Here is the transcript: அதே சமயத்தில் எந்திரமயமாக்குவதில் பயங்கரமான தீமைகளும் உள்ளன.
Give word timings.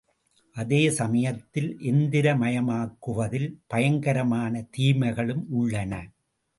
அதே 0.55 0.89
சமயத்தில் 0.89 1.77
எந்திரமயமாக்குவதில் 1.81 3.49
பயங்கரமான 3.67 4.67
தீமைகளும் 4.71 5.45
உள்ளன. 5.49 5.93